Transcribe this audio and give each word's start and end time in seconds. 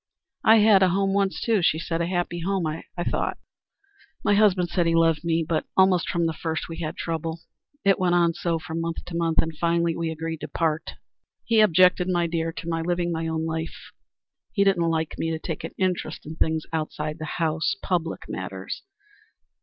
"I 0.43 0.55
had 0.55 0.81
a 0.81 0.89
home 0.89 1.13
once, 1.13 1.39
too," 1.39 1.61
she 1.61 1.77
said, 1.77 2.01
"a 2.01 2.07
happy 2.07 2.39
home, 2.39 2.65
I 2.65 2.85
thought. 3.07 3.37
My 4.25 4.33
husband 4.33 4.69
said 4.69 4.87
he 4.87 4.95
loved 4.95 5.23
me. 5.23 5.45
But 5.47 5.67
almost 5.77 6.09
from 6.09 6.25
the 6.25 6.33
first 6.33 6.67
we 6.67 6.77
had 6.79 6.97
trouble. 6.97 7.41
It 7.85 7.99
went 7.99 8.15
on 8.15 8.33
so 8.33 8.57
from 8.57 8.81
month 8.81 9.05
to 9.05 9.15
month, 9.15 9.43
and 9.43 9.55
finally 9.59 9.95
we 9.95 10.09
agreed 10.09 10.39
to 10.41 10.47
part. 10.47 10.93
He 11.45 11.59
objected, 11.59 12.07
my 12.09 12.25
dear, 12.25 12.51
to 12.51 12.67
my 12.67 12.81
living 12.81 13.11
my 13.11 13.27
own 13.27 13.45
life. 13.45 13.91
He 14.51 14.63
didn't 14.63 14.89
like 14.89 15.19
me 15.19 15.29
to 15.29 15.37
take 15.37 15.63
an 15.63 15.75
interest 15.77 16.25
in 16.25 16.35
things 16.35 16.63
outside 16.73 17.19
the 17.19 17.37
house 17.37 17.75
public 17.83 18.21
matters. 18.27 18.81